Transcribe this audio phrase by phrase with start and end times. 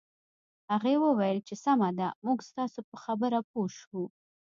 [0.71, 4.05] هغې وویل چې سمه ده موږ ستاسو په خبره پوه شوو